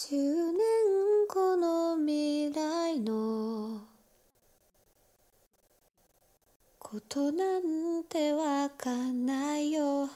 [0.00, 3.80] 10年後の未来の
[6.78, 10.06] ことなんてわかんないよ。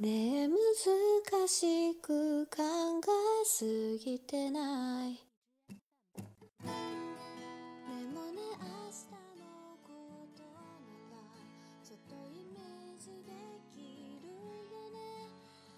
[0.00, 2.56] ねえ難しく考
[3.42, 5.29] えすぎてない。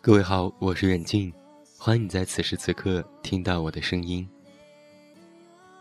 [0.04, 1.32] 各位好，我是远近，
[1.78, 4.28] 欢迎你在此时此刻听到我的声音。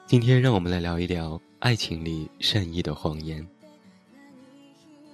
[0.05, 3.43] 今天让我们来聊一聊爱情里善意的谎言。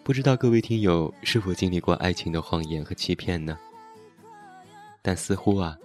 [0.04, 3.58] 不知道各位听友是否经历过爱情的谎言和欺骗呢？
[5.02, 5.78] 但似乎啊，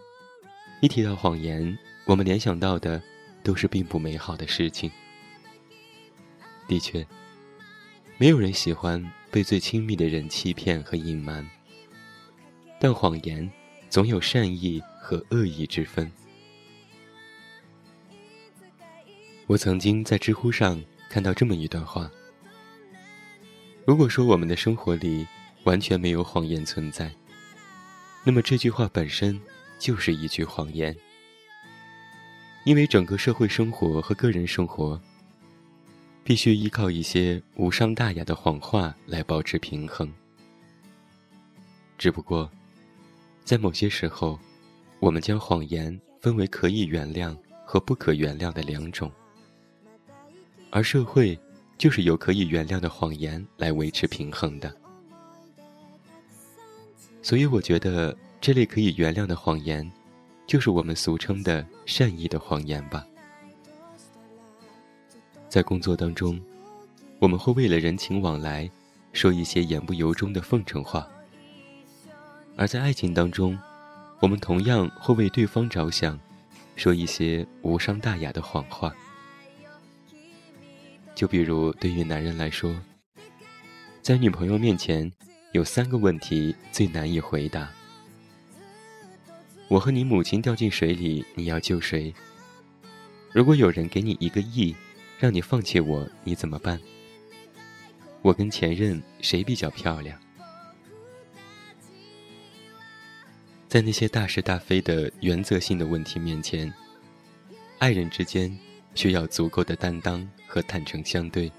[0.81, 3.01] 一提到谎言，我们联想到的
[3.45, 4.91] 都是并不美好的事情。
[6.67, 7.07] 的确，
[8.19, 11.49] 没有人喜欢被最亲密的人欺骗和隐瞒，
[12.83, 13.49] 但谎言
[13.89, 16.11] 总有善意和恶意之分。
[19.47, 22.11] 我曾经在知乎上看到这么一段话。
[23.87, 25.25] 如果说我们的生活里
[25.63, 27.09] 完全没有谎言存在，
[28.25, 29.41] 那么这句话本身
[29.79, 30.93] 就是一句谎言。
[32.65, 35.01] 因为整个社会生活和个人生活，
[36.25, 40.13] 必须依靠一些无伤大雅的谎话来保持平衡。
[41.97, 42.51] 只不过，
[43.45, 44.39] 在某些时候，
[45.01, 49.11] 我们将谎言分为可以原谅和不可原谅的两种，
[50.71, 51.39] 而社会。
[51.79, 54.73] 就是由可以原谅的谎言来维持平衡的，
[57.21, 59.91] 所以我觉得这类可以原谅的谎言，
[60.47, 63.05] 就是我们俗称的善意的谎言吧。
[65.49, 66.41] 在工作当中，
[67.19, 68.71] 我们会为了人情往来，
[69.13, 71.03] 说一些言不由衷的奉承话；
[72.63, 73.59] 而在爱情当中，
[74.21, 76.17] 我们同样会为对方着想，
[76.77, 78.95] 说一些无伤大雅的谎话。
[81.13, 82.73] 就比如，对于男人来说，
[84.01, 85.11] 在女朋友面前，
[85.51, 87.69] 有三个问题最难以回答：
[89.67, 92.15] 我和你母亲掉进水里，你要救谁？
[93.33, 94.73] 如果有人给你一个亿，
[95.19, 96.81] 让你放弃我，你怎么办？
[98.23, 100.17] 我跟前任谁比较漂亮？
[103.73, 106.71] 在那些大是大非的原则性的问题面前，
[107.79, 108.55] 爱人之间
[108.95, 110.29] 需要足够的担当。
[110.47, 111.51] 和坦诚相对，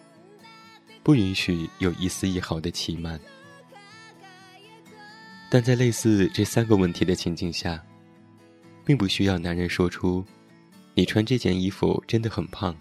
[1.01, 3.19] 不允许有一丝一毫的欺瞒。
[5.49, 7.83] 但在类似这三个问题的情境下，
[8.85, 10.23] 并不需要男人说出
[10.93, 12.77] “你穿这件衣服真的很胖”，“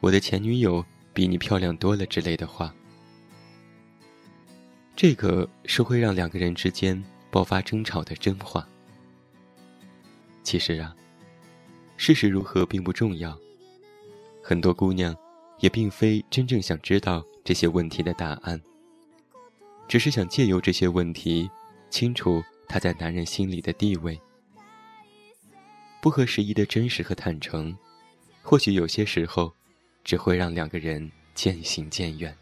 [0.00, 0.84] 我的前女友
[1.14, 2.74] 比你漂亮多了”之类的话。
[4.94, 7.02] 这个是会让两个人之间
[7.34, 8.64] 爆发争吵的真话。
[10.44, 10.94] 其实啊，
[11.96, 13.36] 事实如何并不重要。
[14.40, 15.12] 很多姑娘，
[15.58, 18.62] 也并非真正想知道这些问题的答案，
[19.88, 21.50] 只是想借由这些问题，
[21.90, 24.16] 清楚她在男人心里的地位。
[26.00, 27.76] 不合时宜的真实和坦诚，
[28.44, 29.52] 或许有些时候，
[30.04, 32.32] 只会让两个人渐行渐远。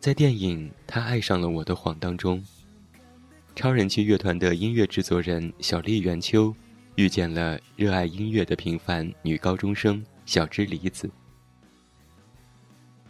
[0.00, 2.42] 在电影《他爱上了我的谎》当中，
[3.54, 6.56] 超人气乐团的音乐制作人小笠原秋
[6.94, 11.10] 遇见了热爱音乐的平凡女高中生小芝梨子。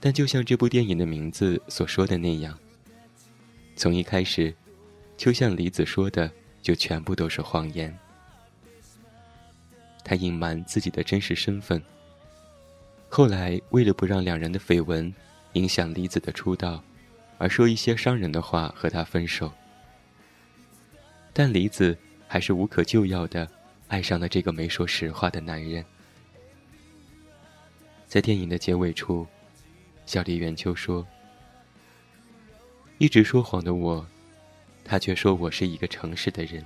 [0.01, 2.59] 但就像这部电影的名字所说的那样，
[3.77, 4.53] 从一开始，
[5.17, 6.29] 秋向梨子说的，
[6.61, 7.97] 就全部都是谎言。
[10.03, 11.81] 他隐瞒自己的真实身份，
[13.09, 15.15] 后来为了不让两人的绯闻。
[15.55, 16.83] 影响梨子的出道，
[17.39, 19.53] 而说一些伤人的话和他分手。
[21.33, 21.97] 但梨子
[22.29, 23.51] 还是无可救药的
[23.89, 25.85] 爱上了这个没说实话的男人。
[28.07, 29.27] 在电影的结尾处，
[30.07, 31.07] 小笠原秋说
[32.99, 34.07] ：“一直说谎的我，
[34.85, 36.65] 他却说我是一个诚实的人。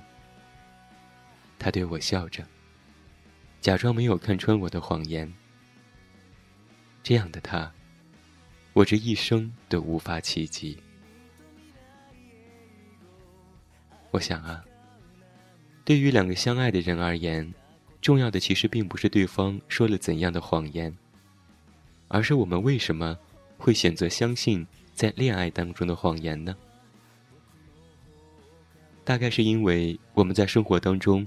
[1.57, 2.43] 他对我笑着，
[3.61, 5.31] 假装没有看穿我的谎言。
[7.01, 7.71] 这样的他。”
[8.75, 10.77] 我这一生都无法企及。
[14.11, 14.65] 我想啊，
[15.85, 17.53] 对于两个相爱的人而言，
[18.01, 20.93] 重要的其实并不是对方说了怎样的谎言，
[22.09, 23.17] 而是我们为什么
[23.57, 26.53] 会选择相信在恋爱当中的谎言呢？
[29.05, 31.25] 大概是因为我们在生活当中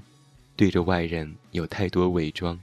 [0.55, 2.61] 对着外人有太多伪装，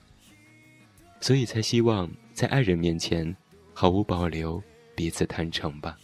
[1.19, 3.35] 所以才希望在爱人面前
[3.73, 4.61] 毫无保留、
[4.95, 5.97] 彼此坦诚吧。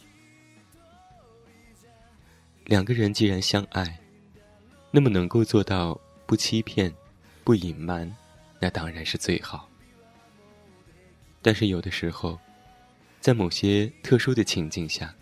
[2.64, 3.98] 两个人既然相爱，
[4.90, 6.92] 那么能够做到不欺骗、
[7.42, 8.14] 不隐瞒，
[8.60, 9.68] 那当然是最好。
[11.40, 12.38] 但是有的时候，
[13.20, 15.12] 在某些特殊的情境下，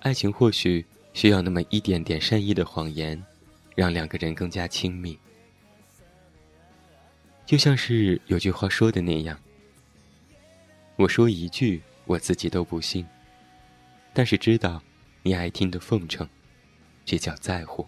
[0.00, 3.22] 爱情或许需要那么一点点善意的谎言，
[3.76, 5.16] 让两个人更加亲密。
[7.46, 9.40] 就像是有句话说的那样
[10.96, 13.06] ：“我说一句，我自己都不信，
[14.12, 14.82] 但是知道。”
[15.24, 16.26] 你爱听的奉承，
[17.04, 17.86] 这叫在乎。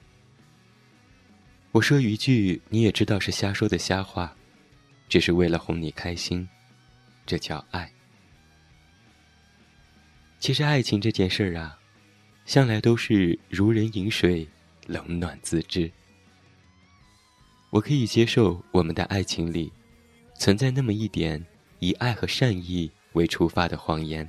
[1.71, 4.37] 我说一句，你也知道是瞎说的瞎话，
[5.09, 6.47] 只是为了哄你开心，
[7.25, 7.91] 这叫爱。
[10.39, 11.79] 其实爱情这件事儿啊，
[12.45, 14.47] 向来都是如人饮水，
[14.87, 15.91] 冷暖自知。
[17.71, 19.73] 我可以接受我们的爱情里，
[20.35, 21.43] 存在那么一点
[21.79, 24.29] 以爱和善意未出发的谎言，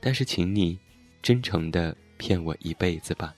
[0.00, 0.78] 但是请你。
[1.22, 3.34] 真诚的骗我一辈子吧。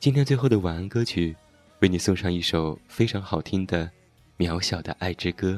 [0.00, 1.36] 今天最后的晚安歌曲，
[1.78, 3.86] 为你送上一首非常好听的
[4.36, 5.52] 《渺小的爱之歌》。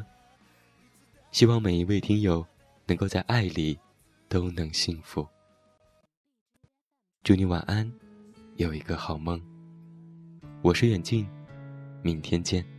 [1.32, 2.46] 希望每一位听友
[2.84, 3.78] 能够在爱里
[4.28, 5.26] 都能幸福。
[7.22, 7.90] 祝你晚安，
[8.56, 9.40] 有一个好梦。
[10.60, 11.26] 我是远近，
[12.02, 12.73] 明天见。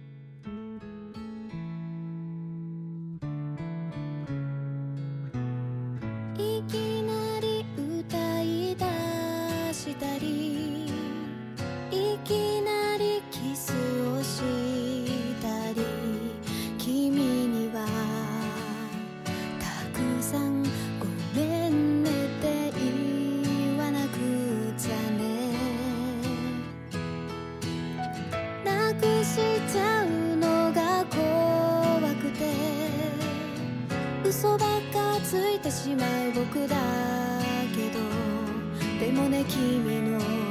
[34.24, 36.76] 嘘ばっかついてしまう僕だ
[37.76, 38.00] けど。
[39.00, 40.45] でもね君の